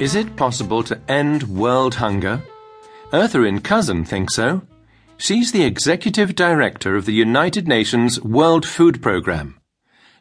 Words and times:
Is 0.00 0.16
it 0.16 0.34
possible 0.34 0.82
to 0.84 1.00
end 1.08 1.44
world 1.44 1.94
hunger? 1.94 2.42
Ertharin 3.12 3.62
Cousin 3.62 4.04
thinks 4.04 4.34
so. 4.34 4.62
She's 5.18 5.52
the 5.52 5.62
executive 5.62 6.34
director 6.34 6.96
of 6.96 7.06
the 7.06 7.12
United 7.12 7.68
Nations 7.68 8.20
World 8.20 8.66
Food 8.66 9.00
Programme. 9.00 9.60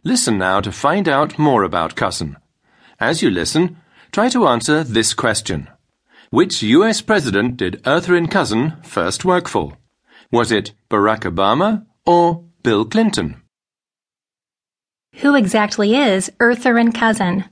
Listen 0.03 0.37
now 0.37 0.61
to 0.61 0.71
find 0.71 1.09
out 1.09 1.39
more 1.39 1.63
about 1.63 1.95
Cousin. 1.95 2.37
As 2.99 3.23
you 3.23 3.31
listen, 3.31 3.77
try 4.11 4.29
to 4.29 4.45
answer 4.45 4.83
this 4.83 5.15
question. 5.15 5.67
Which 6.29 6.61
US 6.61 7.01
president 7.01 7.57
did 7.57 7.81
Ertharin 7.81 8.29
Cousin 8.29 8.75
first 8.83 9.25
work 9.25 9.47
for? 9.47 9.77
Was 10.31 10.51
it 10.51 10.73
Barack 10.87 11.21
Obama 11.21 11.87
or 12.05 12.45
Bill 12.61 12.85
Clinton? 12.85 13.41
Who 15.15 15.33
exactly 15.33 15.95
is 15.95 16.31
Ertharin 16.39 16.93
Cousin? 16.93 17.45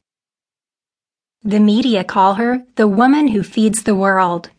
The 1.43 1.59
media 1.59 2.03
call 2.03 2.35
her 2.35 2.63
the 2.75 2.87
woman 2.87 3.29
who 3.29 3.41
feeds 3.41 3.81
the 3.81 3.95
world. 3.95 4.51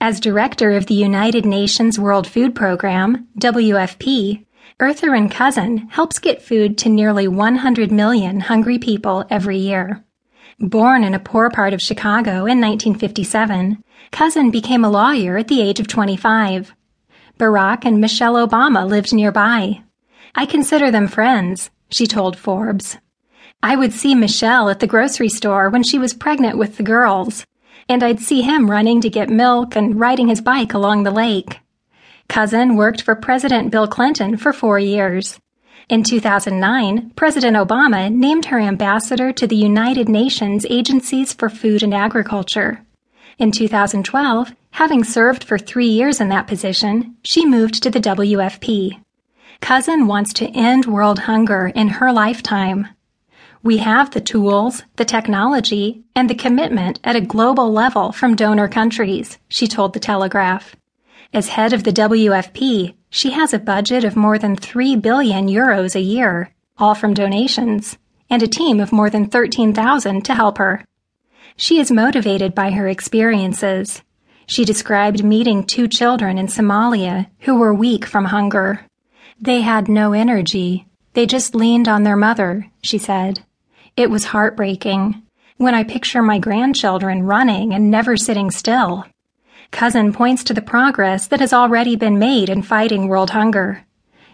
As 0.00 0.20
director 0.20 0.76
of 0.76 0.86
the 0.86 0.94
United 0.94 1.44
Nations 1.44 1.98
World 1.98 2.28
Food 2.28 2.54
Program, 2.54 3.26
WFP, 3.40 4.44
Ertharin 4.78 5.28
Cousin 5.28 5.88
helps 5.88 6.20
get 6.20 6.42
food 6.42 6.78
to 6.78 6.88
nearly 6.88 7.26
100 7.26 7.90
million 7.90 8.38
hungry 8.38 8.78
people 8.78 9.24
every 9.30 9.58
year. 9.58 10.04
Born 10.60 11.02
in 11.02 11.12
a 11.12 11.18
poor 11.18 11.50
part 11.50 11.72
of 11.72 11.82
Chicago 11.82 12.46
in 12.46 12.60
1957, 12.60 13.82
Cousin 14.12 14.52
became 14.52 14.84
a 14.84 14.90
lawyer 14.90 15.36
at 15.38 15.48
the 15.48 15.60
age 15.60 15.80
of 15.80 15.88
25. 15.88 16.72
Barack 17.36 17.84
and 17.84 18.00
Michelle 18.00 18.34
Obama 18.34 18.88
lived 18.88 19.12
nearby. 19.12 19.82
I 20.36 20.46
consider 20.46 20.92
them 20.92 21.08
friends, 21.08 21.70
she 21.90 22.06
told 22.06 22.38
Forbes. 22.38 22.96
I 23.68 23.74
would 23.74 23.92
see 23.92 24.14
Michelle 24.14 24.70
at 24.70 24.78
the 24.78 24.86
grocery 24.86 25.28
store 25.28 25.70
when 25.70 25.82
she 25.82 25.98
was 25.98 26.14
pregnant 26.14 26.56
with 26.56 26.76
the 26.76 26.84
girls, 26.84 27.44
and 27.88 28.00
I'd 28.00 28.20
see 28.20 28.42
him 28.42 28.70
running 28.70 29.00
to 29.00 29.10
get 29.10 29.28
milk 29.28 29.74
and 29.74 29.98
riding 29.98 30.28
his 30.28 30.40
bike 30.40 30.72
along 30.72 31.02
the 31.02 31.10
lake. 31.10 31.58
Cousin 32.28 32.76
worked 32.76 33.02
for 33.02 33.16
President 33.16 33.72
Bill 33.72 33.88
Clinton 33.88 34.36
for 34.36 34.52
four 34.52 34.78
years. 34.78 35.40
In 35.88 36.04
2009, 36.04 37.10
President 37.16 37.56
Obama 37.56 38.08
named 38.08 38.44
her 38.44 38.60
ambassador 38.60 39.32
to 39.32 39.48
the 39.48 39.56
United 39.56 40.08
Nations 40.08 40.64
Agencies 40.70 41.32
for 41.32 41.48
Food 41.48 41.82
and 41.82 41.92
Agriculture. 41.92 42.86
In 43.36 43.50
2012, 43.50 44.54
having 44.70 45.02
served 45.02 45.42
for 45.42 45.58
three 45.58 45.88
years 45.88 46.20
in 46.20 46.28
that 46.28 46.46
position, 46.46 47.16
she 47.24 47.44
moved 47.44 47.82
to 47.82 47.90
the 47.90 48.00
WFP. 48.00 49.00
Cousin 49.60 50.06
wants 50.06 50.32
to 50.34 50.46
end 50.50 50.86
world 50.86 51.18
hunger 51.18 51.72
in 51.74 51.88
her 51.88 52.12
lifetime. 52.12 52.86
We 53.66 53.78
have 53.78 54.12
the 54.12 54.20
tools, 54.20 54.84
the 54.94 55.04
technology, 55.04 56.04
and 56.14 56.30
the 56.30 56.36
commitment 56.36 57.00
at 57.02 57.16
a 57.16 57.20
global 57.20 57.72
level 57.72 58.12
from 58.12 58.36
donor 58.36 58.68
countries, 58.68 59.38
she 59.48 59.66
told 59.66 59.92
the 59.92 59.98
Telegraph. 59.98 60.76
As 61.32 61.48
head 61.48 61.72
of 61.72 61.82
the 61.82 61.90
WFP, 61.90 62.94
she 63.10 63.30
has 63.32 63.52
a 63.52 63.58
budget 63.58 64.04
of 64.04 64.14
more 64.14 64.38
than 64.38 64.54
3 64.54 64.94
billion 64.94 65.48
euros 65.48 65.96
a 65.96 66.00
year, 66.00 66.54
all 66.78 66.94
from 66.94 67.12
donations, 67.12 67.98
and 68.30 68.40
a 68.40 68.46
team 68.46 68.78
of 68.78 68.92
more 68.92 69.10
than 69.10 69.26
13,000 69.26 70.24
to 70.24 70.34
help 70.36 70.58
her. 70.58 70.84
She 71.56 71.80
is 71.80 71.90
motivated 71.90 72.54
by 72.54 72.70
her 72.70 72.86
experiences. 72.86 74.00
She 74.46 74.64
described 74.64 75.24
meeting 75.24 75.64
two 75.64 75.88
children 75.88 76.38
in 76.38 76.46
Somalia 76.46 77.26
who 77.40 77.56
were 77.56 77.74
weak 77.74 78.06
from 78.06 78.26
hunger. 78.26 78.86
They 79.40 79.62
had 79.62 79.88
no 79.88 80.12
energy. 80.12 80.86
They 81.14 81.26
just 81.26 81.56
leaned 81.56 81.88
on 81.88 82.04
their 82.04 82.16
mother, 82.16 82.70
she 82.80 82.98
said. 82.98 83.42
It 83.96 84.10
was 84.10 84.24
heartbreaking 84.24 85.22
when 85.56 85.74
I 85.74 85.82
picture 85.82 86.20
my 86.20 86.38
grandchildren 86.38 87.22
running 87.22 87.72
and 87.72 87.90
never 87.90 88.18
sitting 88.18 88.50
still. 88.50 89.06
Cousin 89.70 90.12
points 90.12 90.44
to 90.44 90.52
the 90.52 90.60
progress 90.60 91.28
that 91.28 91.40
has 91.40 91.54
already 91.54 91.96
been 91.96 92.18
made 92.18 92.50
in 92.50 92.60
fighting 92.60 93.08
world 93.08 93.30
hunger. 93.30 93.86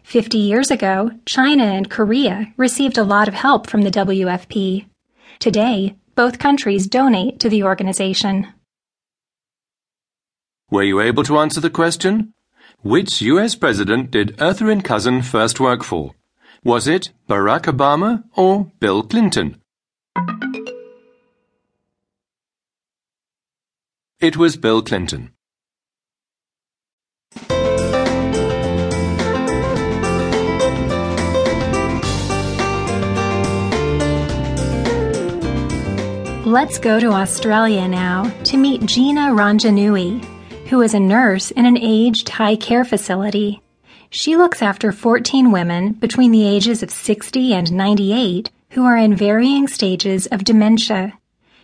Fifty 0.03 0.39
years 0.39 0.73
ago, 0.73 1.13
China 1.27 1.63
and 1.63 1.89
Korea 1.89 2.53
received 2.57 2.99
a 2.99 3.05
lot 3.05 3.29
of 3.29 3.35
help 3.35 3.69
from 3.69 3.83
the 3.83 3.91
WFP. 3.93 4.87
Today, 5.39 5.95
both 6.17 6.41
countries 6.41 6.89
donate 6.89 7.39
to 7.39 7.49
the 7.49 7.63
organization. 7.63 8.49
Were 10.73 10.83
you 10.83 11.01
able 11.01 11.23
to 11.23 11.39
answer 11.39 11.61
the 11.61 11.71
question? 11.71 12.35
Which 12.83 13.23
US 13.23 13.55
president 13.55 14.11
did 14.11 14.37
Ertharin 14.39 14.83
Cousin 14.83 15.23
first 15.23 15.61
work 15.61 15.85
for? 15.85 16.15
Was 16.65 16.87
it 16.87 17.11
Barack 17.29 17.63
Obama 17.63 18.23
or 18.37 18.71
Bill 18.79 19.03
Clinton? 19.03 19.61
It 24.21 24.37
was 24.37 24.57
Bill 24.57 24.81
Clinton. 24.81 25.33
Let's 36.47 36.79
go 36.79 37.01
to 37.01 37.09
Australia 37.09 37.89
now 37.89 38.33
to 38.45 38.57
meet 38.57 38.87
Gina 38.87 39.33
Ranjanui, 39.33 40.25
who 40.69 40.83
is 40.83 40.95
a 40.95 41.01
nurse 41.01 41.51
in 41.51 41.67
an 41.67 41.77
aged 41.77 42.29
high 42.29 42.55
care 42.55 42.85
facility. 42.85 43.62
She 44.15 44.37
looks 44.37 44.61
after 44.61 44.93
14 44.93 45.51
women 45.53 45.93
between 45.93 46.33
the 46.33 46.47
ages 46.47 46.83
of 46.83 46.91
60 46.91 47.55
and 47.55 47.73
98 47.73 48.51
who 48.73 48.85
are 48.85 48.99
in 48.99 49.17
varying 49.17 49.67
stages 49.67 50.27
of 50.27 50.45
dementia. 50.45 51.15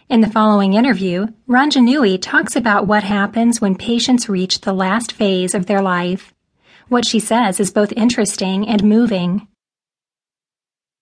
In 0.09 0.23
the 0.23 0.31
following 0.31 0.73
interview, 0.73 1.27
Ranjanui 1.47 2.23
talks 2.23 2.57
about 2.57 2.87
what 2.87 3.05
happens 3.05 3.61
when 3.61 3.75
patients 3.77 4.31
reach 4.31 4.63
the 4.63 4.73
last 4.73 5.13
phase 5.13 5.55
of 5.55 5.67
their 5.67 5.83
life. 5.83 6.33
What 6.89 7.05
she 7.05 7.21
says 7.21 7.61
is 7.61 7.71
both 7.71 7.93
interesting 7.93 8.67
and 8.67 8.83
moving. 8.83 9.47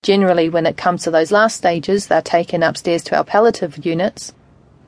Generally, 0.02 0.48
when 0.48 0.66
it 0.66 0.76
comes 0.76 1.04
to 1.04 1.12
those 1.12 1.30
last 1.30 1.58
stages, 1.58 2.08
they're 2.08 2.22
taken 2.22 2.64
upstairs 2.64 3.04
to 3.04 3.16
our 3.16 3.24
palliative 3.24 3.86
units, 3.86 4.32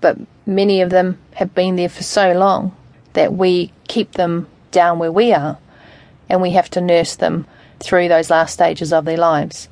but 0.01 0.19
many 0.45 0.81
of 0.81 0.91
them 0.91 1.21
have 1.35 1.55
been 1.55 1.77
there 1.77 1.89
for 1.89 2.03
so 2.03 2.33
long 2.33 2.77
that 3.13 3.33
we 3.33 3.73
keep 3.87 4.15
them 4.15 4.49
down 4.73 4.99
where 4.99 5.13
we 5.13 5.33
are 5.33 5.57
and 6.29 6.43
we 6.43 6.51
have 6.51 6.71
to 6.71 6.81
nurse 6.81 7.17
them 7.17 7.47
through 7.81 8.09
those 8.09 8.31
last 8.31 8.53
stages 8.53 8.93
of 8.93 9.05
their 9.05 9.17
lives. 9.17 9.69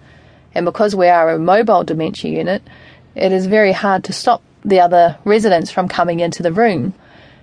And 0.55 0.65
because 0.65 0.97
we 0.97 1.09
are 1.09 1.31
a 1.31 1.39
mobile 1.39 1.85
dementia 1.85 2.31
unit, 2.31 2.63
it 3.15 3.33
is 3.33 3.47
very 3.47 3.73
hard 3.73 4.05
to 4.05 4.13
stop 4.13 4.43
the 4.65 4.81
other 4.81 5.19
residents 5.25 5.71
from 5.71 5.89
coming 5.89 6.21
into 6.21 6.43
the 6.43 6.53
room. 6.53 6.95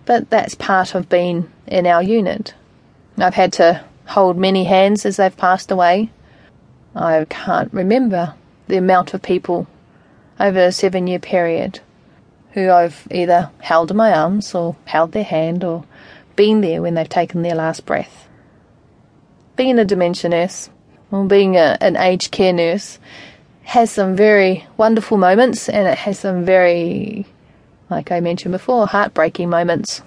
But 0.06 0.30
that's 0.30 0.56
part 0.56 0.96
of 0.96 1.10
being 1.10 1.52
in 1.68 1.88
our 1.88 2.04
unit. 2.04 2.54
I've 3.18 3.36
had 3.36 3.54
to 3.54 3.84
hold 4.06 4.38
many 4.38 4.64
hands 4.64 5.06
as 5.06 5.18
they've 5.18 5.36
passed 5.36 5.72
away. 5.72 6.10
I 6.96 7.26
can't 7.30 7.72
remember 7.72 8.34
the 8.68 8.78
amount 8.78 9.14
of 9.14 9.22
people 9.22 9.68
over 10.40 10.60
a 10.60 10.72
seven 10.72 11.08
year 11.08 11.20
period 11.20 11.80
who 12.52 12.70
I've 12.70 13.08
either 13.10 13.50
held 13.60 13.92
in 13.92 13.98
my 13.98 14.14
arms 14.14 14.54
or 14.54 14.76
held 14.86 15.12
their 15.12 15.24
hand 15.24 15.64
or 15.64 15.86
been 16.36 16.62
there 16.62 16.82
when 16.82 16.96
they've 16.96 17.08
taken 17.08 17.42
their 17.42 17.56
last 17.56 17.86
breath 17.86 18.28
being 19.56 19.80
a 19.80 19.86
dementia 19.86 20.30
nurse 20.30 20.70
or 21.12 21.26
being 21.26 21.58
a, 21.58 21.78
an 21.82 21.96
aged 21.96 22.32
care 22.32 22.54
nurse 22.54 23.00
has 23.64 23.92
some 23.92 24.16
very 24.16 24.66
wonderful 24.78 25.18
moments 25.18 25.70
and 25.70 25.88
it 25.88 25.98
has 25.98 26.20
some 26.20 26.44
very, 26.44 27.26
like 27.90 28.12
I 28.12 28.20
mentioned 28.20 28.52
before, 28.52 28.88
heartbreaking 28.88 29.50
moments. 29.50 30.02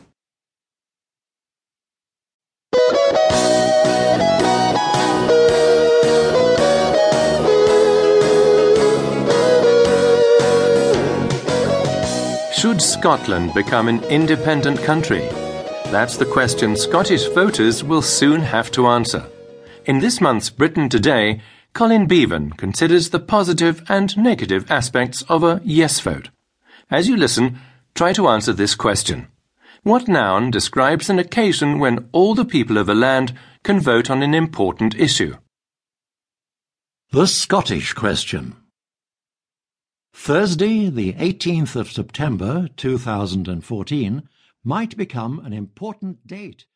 Should 12.52 12.82
Scotland 12.82 13.54
become 13.54 13.86
an 13.86 14.02
independent 14.04 14.82
country? 14.82 15.20
That's 15.90 16.16
the 16.16 16.26
question 16.26 16.74
Scottish 16.74 17.28
voters 17.28 17.84
will 17.84 18.02
soon 18.02 18.40
have 18.40 18.70
to 18.72 18.88
answer. 18.88 19.24
In 19.86 20.00
this 20.00 20.20
month's 20.20 20.50
Britain 20.50 20.88
Today, 20.88 21.40
Colin 21.72 22.08
Beaven 22.08 22.56
considers 22.56 23.10
the 23.10 23.20
positive 23.20 23.84
and 23.88 24.16
negative 24.16 24.68
aspects 24.68 25.22
of 25.28 25.44
a 25.44 25.60
yes 25.62 26.00
vote. 26.00 26.30
As 26.90 27.08
you 27.08 27.16
listen, 27.16 27.60
try 27.94 28.12
to 28.14 28.26
answer 28.26 28.52
this 28.52 28.74
question. 28.74 29.28
What 29.84 30.08
noun 30.08 30.50
describes 30.50 31.08
an 31.08 31.20
occasion 31.20 31.78
when 31.78 32.08
all 32.10 32.34
the 32.34 32.44
people 32.44 32.78
of 32.78 32.88
a 32.88 32.96
land 32.96 33.32
can 33.62 33.78
vote 33.78 34.10
on 34.10 34.24
an 34.24 34.34
important 34.34 34.96
issue? 34.96 35.36
The 37.12 37.28
Scottish 37.28 37.92
question. 37.92 38.56
Thursday, 40.12 40.88
the 40.88 41.12
18th 41.12 41.76
of 41.76 41.92
September 41.92 42.68
2014, 42.76 44.28
might 44.64 44.96
become 44.96 45.38
an 45.46 45.52
important 45.52 46.26
date 46.26 46.66